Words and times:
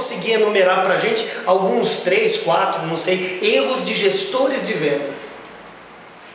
conseguir 0.00 0.32
enumerar 0.32 0.82
para 0.82 0.94
a 0.94 0.96
gente 0.96 1.30
alguns 1.44 1.98
três, 1.98 2.38
quatro, 2.38 2.86
não 2.86 2.96
sei, 2.96 3.38
erros 3.42 3.84
de 3.84 3.94
gestores 3.94 4.66
de 4.66 4.72
vendas? 4.72 5.34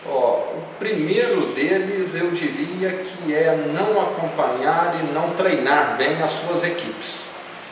Ó, 0.07 0.53
o 0.53 0.63
primeiro 0.77 1.47
deles 1.47 2.13
eu 2.13 2.29
diria 2.29 2.91
que 2.91 3.33
é 3.33 3.57
não 3.73 3.99
acompanhar 3.99 4.95
e 5.01 5.13
não 5.13 5.31
treinar 5.31 5.95
bem 5.97 6.21
as 6.21 6.29
suas 6.29 6.63
equipes. 6.63 7.25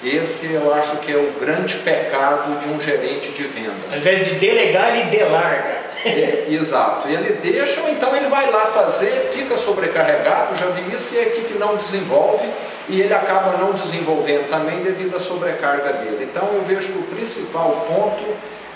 Esse 0.03 0.51
eu 0.51 0.73
acho 0.73 0.97
que 0.97 1.11
é 1.11 1.15
o 1.15 1.39
grande 1.39 1.75
pecado 1.77 2.59
de 2.59 2.69
um 2.69 2.81
gerente 2.81 3.29
de 3.31 3.43
vendas. 3.43 3.75
Ao 3.91 3.97
invés 3.97 4.25
de 4.25 4.35
delegar, 4.35 4.97
ele 4.97 5.11
delarga. 5.11 5.72
É, 6.05 6.47
exato, 6.49 7.07
ele 7.07 7.39
deixa 7.41 7.81
ou 7.81 7.89
então 7.89 8.15
ele 8.15 8.27
vai 8.27 8.51
lá 8.51 8.65
fazer, 8.65 9.31
fica 9.33 9.55
sobrecarregado, 9.55 10.55
já 10.57 10.65
vi 10.67 10.93
isso, 10.93 11.15
e 11.15 11.19
a 11.19 11.21
equipe 11.23 11.57
não 11.57 11.75
desenvolve 11.77 12.45
e 12.89 12.99
ele 13.01 13.13
acaba 13.13 13.57
não 13.57 13.71
desenvolvendo 13.71 14.49
também 14.49 14.83
devido 14.83 15.15
à 15.15 15.19
sobrecarga 15.19 15.93
dele. 15.93 16.27
Então 16.29 16.49
eu 16.53 16.61
vejo 16.61 16.87
que 16.91 16.99
o 16.99 17.03
principal 17.03 17.85
ponto 17.87 18.23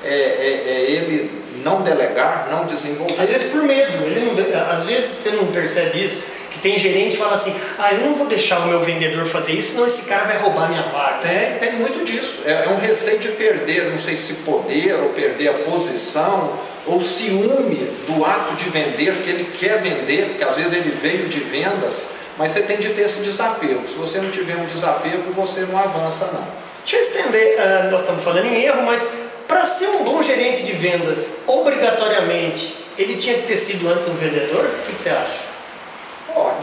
é, 0.04 0.10
é, 0.10 0.64
é 0.68 0.92
ele 0.92 1.32
não 1.64 1.82
delegar, 1.82 2.48
não 2.50 2.66
desenvolver. 2.66 3.20
Às 3.20 3.30
vezes 3.30 3.52
por 3.52 3.64
medo, 3.64 4.04
ele 4.06 4.32
não, 4.32 4.72
às 4.72 4.84
vezes 4.84 5.10
você 5.10 5.32
não 5.32 5.48
percebe 5.48 6.04
isso, 6.04 6.24
que 6.58 6.62
tem 6.62 6.78
gerente 6.78 7.12
que 7.12 7.18
fala 7.18 7.36
assim, 7.36 7.56
ah, 7.78 7.94
eu 7.94 8.02
não 8.02 8.14
vou 8.14 8.28
deixar 8.28 8.60
o 8.60 8.68
meu 8.68 8.80
vendedor 8.80 9.26
fazer 9.26 9.54
isso, 9.54 9.74
senão 9.74 9.86
esse 9.86 10.08
cara 10.08 10.26
vai 10.26 10.38
roubar 10.38 10.70
minha 10.70 10.84
vaga. 10.84 11.20
Tem, 11.22 11.60
tem 11.60 11.80
muito 11.80 12.04
disso. 12.04 12.42
É, 12.46 12.66
é 12.66 12.70
um 12.70 12.78
receio 12.78 13.20
de 13.20 13.30
perder, 13.30 13.92
não 13.92 14.00
sei 14.00 14.16
se 14.16 14.34
poder 14.34 14.96
ou 14.96 15.10
perder 15.10 15.50
a 15.50 15.54
posição, 15.54 16.54
ou 16.86 17.04
ciúme 17.04 17.90
do 18.08 18.26
ato 18.26 18.56
de 18.56 18.70
vender, 18.70 19.14
que 19.22 19.30
ele 19.30 19.52
quer 19.58 19.80
vender, 19.80 20.30
porque 20.30 20.44
às 20.44 20.56
vezes 20.56 20.74
ele 20.74 20.90
veio 20.92 21.28
de 21.28 21.40
vendas, 21.42 22.04
mas 22.38 22.52
você 22.52 22.62
tem 22.62 22.78
de 22.78 22.90
ter 22.90 23.04
esse 23.04 23.20
desapego. 23.20 23.88
Se 23.88 23.96
você 23.96 24.20
não 24.20 24.32
tiver 24.32 24.56
um 24.56 24.66
desapego, 24.66 25.32
você 25.34 25.62
não 25.62 25.78
avança 25.78 26.30
não. 26.34 26.48
Deixa 26.86 26.96
eu 26.96 27.02
estender, 27.02 27.58
uh, 27.60 27.92
nós 27.92 28.02
estamos 28.02 28.24
falando 28.24 28.46
em 28.46 28.64
erro, 28.64 28.84
mas 28.84 29.12
para 29.48 29.66
ser 29.66 29.88
um 29.90 30.04
bom 30.04 30.22
gerente 30.22 30.64
de 30.64 30.72
vendas, 30.72 31.40
obrigatoriamente, 31.46 32.76
ele 32.98 33.16
tinha 33.18 33.36
que 33.36 33.44
ter 33.44 33.58
sido 33.58 33.90
antes 33.90 34.08
um 34.08 34.14
vendedor? 34.14 34.64
O 34.64 34.86
que, 34.86 34.94
que 34.94 35.02
você 35.02 35.10
acha? 35.10 35.57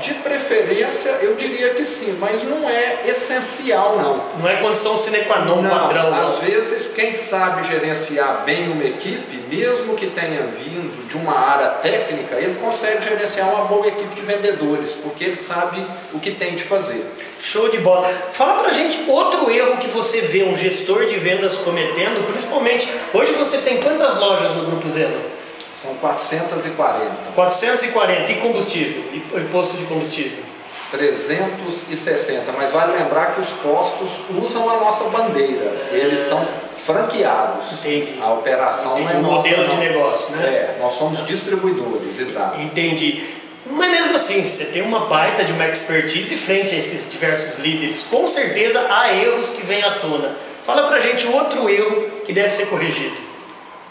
De 0.01 0.15
preferência, 0.15 1.11
eu 1.23 1.35
diria 1.35 1.71
que 1.71 1.85
sim, 1.85 2.17
mas 2.21 2.43
não 2.43 2.69
é 2.69 3.05
essencial 3.07 3.97
não. 3.97 4.41
Não 4.41 4.49
é 4.49 4.57
condição 4.57 4.97
sine 4.97 5.19
qua 5.25 5.39
non 5.41 5.63
não, 5.63 5.71
padrão. 5.71 6.13
Às 6.15 6.39
vezes, 6.39 6.93
quem 6.95 7.13
sabe 7.15 7.67
gerenciar 7.67 8.43
bem 8.45 8.71
uma 8.71 8.85
equipe, 8.85 9.45
mesmo 9.49 9.95
que 9.95 10.09
tenha 10.09 10.43
vindo 10.43 11.07
de 11.09 11.17
uma 11.17 11.39
área 11.39 11.69
técnica, 11.69 12.37
ele 12.37 12.59
consegue 12.61 13.03
gerenciar 13.09 13.49
uma 13.49 13.65
boa 13.67 13.87
equipe 13.87 14.15
de 14.15 14.23
vendedores, 14.23 14.91
porque 15.03 15.25
ele 15.25 15.37
sabe 15.37 15.85
o 16.13 16.19
que 16.19 16.33
tem 16.33 16.55
de 16.55 16.65
fazer. 16.65 17.05
Show 17.41 17.69
de 17.69 17.79
bola. 17.79 18.09
Fala 18.33 18.63
pra 18.63 18.73
gente 18.73 19.05
outro 19.09 19.51
erro 19.51 19.77
que 19.79 19.89
você 19.89 20.23
vê 20.23 20.45
um 20.45 20.57
gestor 20.57 21.07
de 21.07 21.17
vendas 21.17 21.57
cometendo, 21.57 22.27
principalmente, 22.27 22.89
hoje 23.13 23.33
você 23.33 23.59
tem 23.59 23.81
quantas 23.81 24.17
lojas 24.17 24.53
no 24.57 24.65
Grupo 24.67 24.89
Zeno? 24.89 25.35
São 25.75 25.95
440. 25.97 27.33
440. 27.35 28.33
E 28.33 28.35
combustível? 28.37 29.05
E 29.13 29.21
posto 29.51 29.77
de 29.77 29.85
combustível? 29.85 30.45
360, 30.91 32.53
mas 32.57 32.73
vale 32.73 32.93
lembrar 32.97 33.35
que 33.35 33.41
os 33.41 33.51
postos 33.55 34.11
usam 34.31 34.71
a 34.71 34.77
nossa 34.77 35.05
bandeira, 35.05 35.89
é... 35.93 35.97
eles 35.97 36.21
são 36.21 36.47
franqueados. 36.71 37.73
Entendi. 37.73 38.19
A 38.23 38.33
operação 38.33 39.01
Entendi. 39.01 39.15
não 39.15 39.19
é 39.19 39.19
o 39.19 39.23
nossa. 39.23 39.49
modelo 39.49 39.69
de 39.69 39.77
negócio, 39.77 40.37
né? 40.37 40.45
É, 40.47 40.77
nós 40.81 40.93
somos 40.93 41.27
distribuidores, 41.27 42.19
exato. 42.21 42.61
Entendi. 42.61 43.25
Mas 43.67 43.91
mesmo 43.91 44.15
assim, 44.15 44.47
você 44.47 44.67
tem 44.67 44.83
uma 44.83 45.07
baita 45.07 45.43
de 45.43 45.53
uma 45.53 45.67
expertise 45.67 46.37
frente 46.37 46.75
a 46.75 46.79
esses 46.79 47.11
diversos 47.11 47.59
líderes. 47.59 48.03
Com 48.09 48.27
certeza 48.27 48.87
há 48.89 49.13
erros 49.13 49.51
que 49.51 49.65
vêm 49.65 49.83
à 49.83 49.99
tona. 49.99 50.37
Fala 50.65 50.87
pra 50.87 51.01
gente 51.01 51.27
outro 51.27 51.69
erro 51.69 52.11
que 52.25 52.33
deve 52.33 52.51
ser 52.51 52.67
corrigido. 52.67 53.17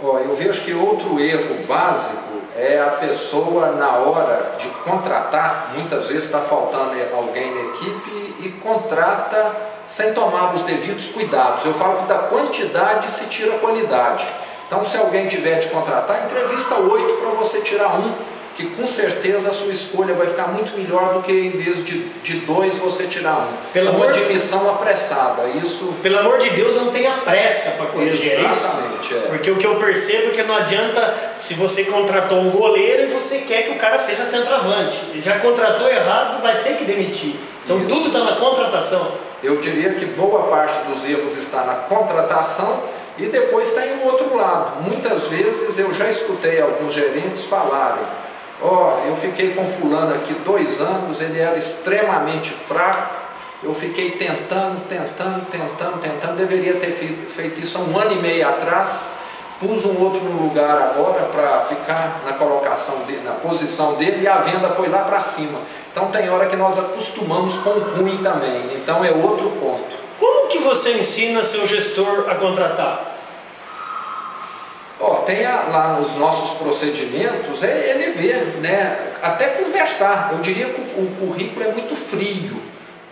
Ó, 0.04 0.18
eu 0.18 0.36
vejo 0.36 0.62
que 0.64 0.74
outro 0.74 1.18
erro 1.18 1.66
básico 1.66 2.34
é 2.58 2.78
a 2.78 2.98
pessoa 3.00 3.72
na 3.72 3.94
hora 4.00 4.52
de 4.60 4.68
contratar, 4.84 5.72
muitas 5.76 6.10
vezes 6.10 6.26
está 6.26 6.42
faltando 6.42 6.94
alguém 7.16 7.56
na 7.56 7.62
equipe 7.72 8.36
e 8.42 8.50
contrata 8.62 9.56
sem 9.88 10.14
tomar 10.14 10.54
os 10.54 10.64
devidos 10.64 11.08
cuidados. 11.08 11.64
Eu 11.66 11.74
falo 11.74 12.00
que 12.00 12.08
da 12.08 12.20
quantidade 12.20 13.08
se 13.08 13.28
tira 13.28 13.56
a 13.56 13.60
qualidade. 13.60 14.28
Então 14.68 14.84
se 14.84 14.98
alguém 14.98 15.28
tiver 15.28 15.60
de 15.60 15.70
contratar, 15.70 16.26
entrevista 16.26 16.76
oito 16.76 17.14
para 17.22 17.30
você 17.32 17.62
tirar 17.62 17.96
um 17.98 18.14
que 18.56 18.68
com 18.68 18.86
certeza 18.86 19.50
a 19.50 19.52
sua 19.52 19.72
escolha 19.72 20.14
vai 20.14 20.28
ficar 20.28 20.48
muito 20.48 20.78
melhor 20.78 21.14
do 21.14 21.22
que 21.22 21.32
em 21.32 21.52
vez 21.52 21.84
de, 21.84 22.04
de 22.24 22.40
dois 22.42 22.78
você 22.78 23.06
tirar 23.06 23.50
um. 23.50 23.72
Pelo 23.72 23.92
Uma 23.92 24.06
amor... 24.06 24.10
admissão 24.10 24.70
apressada. 24.70 25.48
Isso... 25.62 25.94
Pelo 26.04 26.20
amor 26.20 26.38
de 26.38 26.52
Deus, 26.52 26.76
não 26.76 26.92
tenha 26.92 27.14
pressa 27.18 27.72
para 27.72 27.88
corrigir 27.88 28.34
é 28.34 28.52
Exatamente, 28.52 29.14
é. 29.14 29.20
Porque 29.30 29.50
o 29.50 29.58
que 29.58 29.66
eu 29.66 29.76
percebo 29.76 30.30
é 30.30 30.32
que 30.32 30.44
não 30.44 30.56
adianta 30.56 31.34
se 31.36 31.56
você 31.56 31.86
contratou 31.86 32.40
um 32.40 32.52
goleiro 32.52 33.04
e 33.04 33.08
você 33.08 33.40
quer 33.40 33.64
que 33.64 33.72
o 33.72 33.76
cara 33.76 33.98
seja 33.98 34.24
centroavante. 34.24 34.98
Ele 35.12 35.22
já 35.22 35.40
contratou 35.40 35.88
errado, 35.88 36.42
vai 36.42 36.62
ter 36.62 36.78
que 36.78 36.86
demitir. 36.86 37.36
Então 37.66 37.78
isso. 37.78 37.88
tudo 37.88 38.08
está 38.08 38.20
na 38.20 38.36
contratação. 38.36 39.12
Eu 39.44 39.58
diria 39.58 39.94
que 39.96 40.06
boa 40.06 40.44
parte 40.44 40.88
dos 40.88 41.04
erros 41.04 41.36
está 41.38 41.64
na 41.64 41.74
contratação 41.74 42.84
e 43.18 43.26
depois 43.26 43.72
tem 43.72 43.94
o 43.94 44.06
outro 44.06 44.36
lado. 44.36 44.82
Muitas 44.82 45.28
vezes 45.28 45.78
eu 45.78 45.94
já 45.94 46.10
escutei 46.10 46.62
alguns 46.62 46.94
gerentes 46.94 47.46
falarem 47.46 48.04
Ó, 48.62 48.68
oh, 48.70 49.08
eu 49.08 49.16
fiquei 49.16 49.54
com 49.54 49.68
fulano 49.68 50.14
aqui 50.16 50.34
dois 50.46 50.80
anos, 50.80 51.20
ele 51.20 51.40
era 51.40 51.58
extremamente 51.58 52.52
fraco, 52.52 53.16
eu 53.64 53.74
fiquei 53.74 54.12
tentando, 54.12 54.88
tentando, 54.88 55.46
tentando, 55.50 56.00
tentando, 56.00 56.36
deveria 56.36 56.76
ter 56.76 56.92
feito 56.92 57.60
isso 57.62 57.78
há 57.78 57.82
um 57.82 57.98
ano 57.98 58.14
e 58.14 58.22
meio 58.22 58.48
atrás, 58.48 59.10
pus 59.60 59.86
um 59.86 60.02
outro 60.02 60.22
no 60.22 60.44
lugar 60.44 60.94
agora 60.94 61.24
para 61.26 61.62
ficar 61.62 62.22
na 62.26 62.34
colocação 62.34 63.00
dele, 63.06 63.22
na 63.24 63.32
posição 63.32 63.96
dele 63.96 64.24
e 64.24 64.28
a 64.28 64.38
venda 64.38 64.70
foi 64.70 64.90
lá 64.90 65.00
para 65.00 65.22
cima. 65.22 65.60
Então 65.92 66.08
tem 66.08 66.30
hora 66.30 66.48
que 66.48 66.56
nós 66.56 66.78
acostumamos 66.78 67.56
com 67.58 67.72
ruim 67.72 68.18
também, 68.18 68.76
então 68.76 69.04
é 69.04 69.12
outro 69.12 69.50
ponto. 69.52 69.96
Como 70.20 70.48
que 70.48 70.60
você 70.60 70.98
ensina 70.98 71.44
seu 71.44 71.66
gestor 71.66 72.30
a 72.30 72.36
contratar? 72.36 73.13
Tem 75.26 75.46
a, 75.46 75.64
lá 75.72 75.98
nos 76.00 76.16
nossos 76.16 76.58
procedimentos, 76.58 77.64
é 77.64 77.92
ele 77.92 78.12
ver, 78.12 78.60
né? 78.62 79.14
Até 79.22 79.48
conversar. 79.48 80.30
Eu 80.34 80.40
diria 80.40 80.66
que 80.66 80.82
o, 80.82 81.04
o 81.04 81.16
currículo 81.20 81.66
é 81.66 81.72
muito 81.72 81.96
frio. 81.96 82.62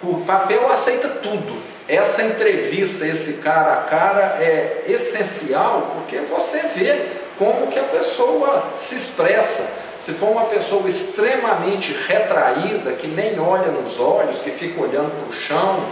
O 0.03 0.21
papel 0.25 0.69
aceita 0.71 1.07
tudo. 1.07 1.61
Essa 1.87 2.23
entrevista, 2.23 3.05
esse 3.05 3.33
cara 3.33 3.73
a 3.73 3.77
cara 3.83 4.37
é 4.39 4.83
essencial 4.87 5.91
porque 5.95 6.17
você 6.19 6.59
vê 6.75 7.01
como 7.37 7.67
que 7.67 7.79
a 7.79 7.83
pessoa 7.83 8.71
se 8.75 8.95
expressa. 8.95 9.65
Se 9.99 10.13
for 10.13 10.29
uma 10.29 10.45
pessoa 10.45 10.87
extremamente 10.87 11.93
retraída, 12.07 12.93
que 12.93 13.07
nem 13.07 13.39
olha 13.39 13.67
nos 13.67 13.99
olhos, 13.99 14.39
que 14.39 14.49
fica 14.49 14.81
olhando 14.81 15.11
para 15.11 15.29
o 15.29 15.41
chão, 15.41 15.85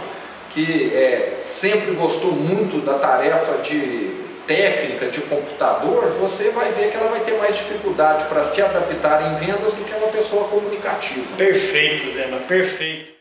que 0.50 0.92
é, 0.94 1.42
sempre 1.44 1.92
gostou 1.92 2.32
muito 2.32 2.84
da 2.84 2.94
tarefa 2.94 3.58
de 3.58 4.29
técnica 4.50 5.06
de 5.06 5.20
computador, 5.20 6.16
você 6.18 6.50
vai 6.50 6.72
ver 6.72 6.90
que 6.90 6.96
ela 6.96 7.08
vai 7.08 7.20
ter 7.20 7.38
mais 7.38 7.56
dificuldade 7.56 8.24
para 8.24 8.42
se 8.42 8.60
adaptar 8.60 9.30
em 9.30 9.36
vendas 9.36 9.72
do 9.74 9.84
que 9.84 9.94
uma 9.94 10.08
pessoa 10.08 10.48
comunicativa. 10.48 11.36
Perfeito, 11.36 12.10
Zema, 12.10 12.38
perfeito. 12.38 13.19